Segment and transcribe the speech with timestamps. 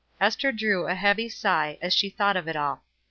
[0.19, 2.81] Ester drew a heavy sigh as she thought of it all.